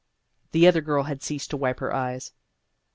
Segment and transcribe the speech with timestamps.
[0.51, 2.31] The other girl had ceased to wipe her eyes.